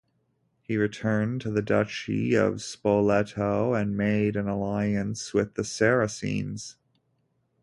[0.63, 6.75] He returned to the Duchy of Spoleto and made an alliance with the Saracens.